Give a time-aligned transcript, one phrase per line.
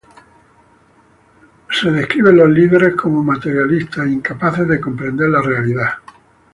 [1.83, 5.89] Los líderes son descritos como materialistas e incapaces de comprender la realidad.